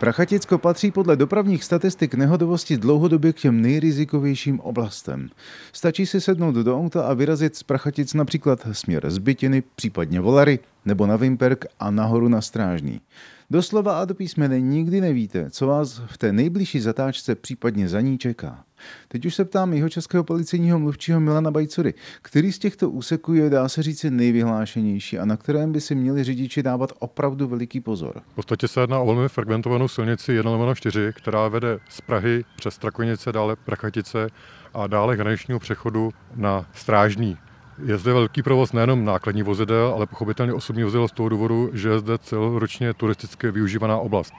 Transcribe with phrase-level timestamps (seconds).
[0.00, 5.28] Prachaticko patří podle dopravních statistik nehodovosti dlouhodobě k těm nejrizikovějším oblastem.
[5.72, 11.06] Stačí si sednout do auta a vyrazit z Prachatic například směr Zbytiny, případně Volary, nebo
[11.06, 13.00] na Vimperk a nahoru na Strážný.
[13.50, 18.18] Doslova a do písmene nikdy nevíte, co vás v té nejbližší zatáčce případně za ní
[18.18, 18.64] čeká.
[19.08, 23.50] Teď už se ptám jeho českého policejního mluvčího Milana Bajcury, který z těchto úseků je,
[23.50, 28.22] dá se říci, nejvyhlášenější a na kterém by si měli řidiči dávat opravdu veliký pozor.
[28.32, 32.74] V podstatě se jedná o velmi fragmentovanou silnici 1 4, která vede z Prahy přes
[32.74, 34.26] Strakonice, dále Prachatice
[34.74, 37.36] a dále hraničního přechodu na Strážný.
[37.84, 41.88] Je zde velký provoz nejenom nákladní vozidel, ale pochopitelně osobní vozidel z toho důvodu, že
[41.88, 44.32] je zde celoročně turisticky využívaná oblast.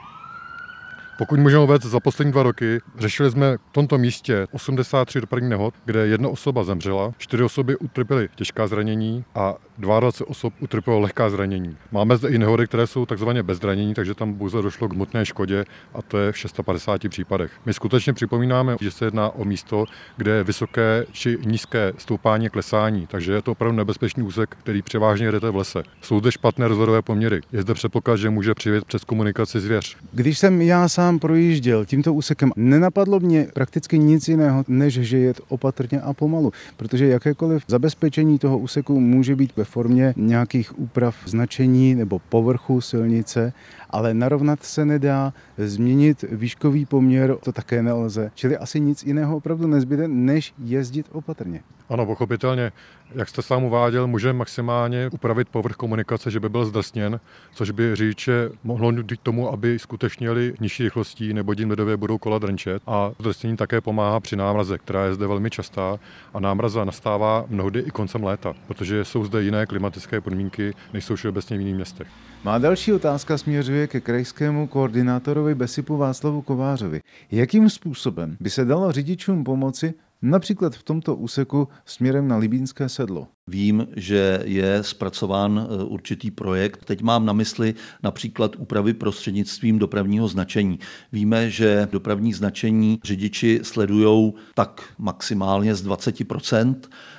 [1.18, 5.74] Pokud můžeme uvést, za poslední dva roky řešili jsme v tomto místě 83 dopravní nehod,
[5.84, 11.76] kde jedna osoba zemřela, čtyři osoby utrpěly těžká zranění a 22 osob utrpělo lehká zranění.
[11.92, 15.26] Máme zde i nehody, které jsou takzvaně bez zranění, takže tam pouze došlo k hmotné
[15.26, 17.52] škodě a to je v 650 případech.
[17.66, 19.84] My skutečně připomínáme, že se jedná o místo,
[20.16, 25.26] kde je vysoké či nízké stoupání klesání, takže je to opravdu nebezpečný úsek, který převážně
[25.26, 25.82] jedete v lese.
[26.02, 27.40] Jsou zde špatné rozhodové poměry.
[27.52, 29.96] Je zde předpoklad, že může přivět přes komunikaci zvěř.
[30.12, 35.40] Když jsem já sám projížděl tímto úsekem, nenapadlo mě prakticky nic jiného, než že jet
[35.48, 41.94] opatrně a pomalu, protože jakékoliv zabezpečení toho úseku může být ve formě nějakých úprav značení
[41.94, 43.52] nebo povrchu silnice,
[43.90, 48.30] ale narovnat se nedá, změnit výškový poměr to také nelze.
[48.34, 51.60] Čili asi nic jiného opravdu nezbyde, než jezdit opatrně.
[51.88, 52.72] Ano, pochopitelně.
[53.14, 57.20] Jak jste sám uváděl, může maximálně upravit povrch komunikace, že by byl zdrsněn,
[57.54, 62.18] což by řidiče mohlo nutit tomu, aby skutečně jeli nižší rychlostí, nebo jim lidově budou
[62.18, 62.82] kola drnčet.
[62.86, 65.98] A zdrsnění také pomáhá při námraze, která je zde velmi častá.
[66.34, 71.14] A námraza nastává mnohdy i koncem léta, protože jsou zde jiné klimatické podmínky, než jsou
[71.16, 72.08] všeobecně v jiných městech.
[72.44, 77.00] Má další otázka směřuje ke krajskému koordinátorovi Besipu Václavu Kovářovi.
[77.30, 83.28] Jakým způsobem by se dalo řidičům pomoci například v tomto úseku směrem na Libínské sedlo?
[83.48, 86.84] Vím, že je zpracován e, určitý projekt.
[86.84, 90.78] Teď mám na mysli například úpravy prostřednictvím dopravního značení.
[91.12, 96.74] Víme, že dopravní značení řidiči sledují tak maximálně z 20%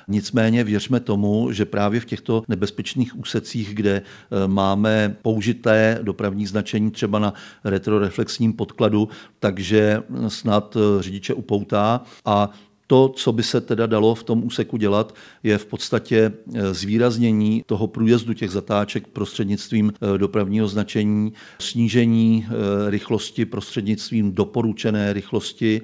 [0.08, 4.02] Nicméně věřme tomu, že právě v těchto nebezpečných úsecích, kde e,
[4.48, 7.34] máme použité dopravní značení třeba na
[7.64, 12.50] retroreflexním podkladu, takže snad e, řidiče upoutá a
[12.92, 17.62] to, co by se teda dalo v tom úseku dělat, je v podstatě eh, zvýraznění
[17.66, 25.80] toho průjezdu těch zatáček prostřednictvím eh, dopravního značení, snížení eh, rychlosti prostřednictvím doporučené rychlosti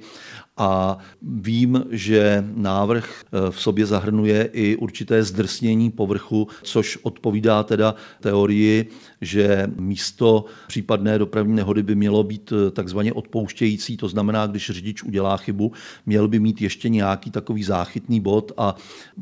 [0.59, 7.95] a vím, že návrh eh, v sobě zahrnuje i určité zdrsnění povrchu, což odpovídá teda
[8.19, 8.89] teorii,
[9.21, 15.03] že místo případné dopravní nehody by mělo být eh, takzvaně odpouštějící, to znamená, když řidič
[15.03, 15.71] udělá chybu,
[16.05, 18.75] měl by mít ještě nějaký takový záchytný bod a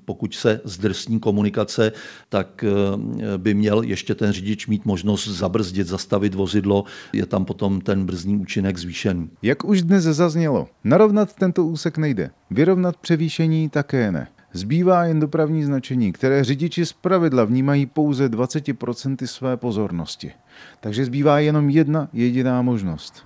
[0.06, 1.92] pokud se zdrsní komunikace,
[2.30, 6.84] tak eh, by měl ještě ten řidič mít možnost zabrzdit, zastavit vozidlo,
[7.14, 9.30] je tam potom ten brzdní účinek zvýšený.
[9.42, 12.30] Jak už dnes zaznělo, narovnat Vyrovnat tento úsek nejde.
[12.52, 14.28] Vyrovnat převýšení také ne.
[14.54, 20.32] Zbývá jen dopravní značení, které řidiči z pravidla vnímají pouze 20% své pozornosti.
[20.80, 23.26] Takže zbývá jenom jedna jediná možnost.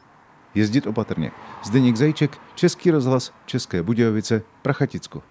[0.55, 1.31] Jezdit opatrně.
[1.65, 5.23] Zdeněk Zajček, Český rozhlas, České Budějovice, Prachaticko.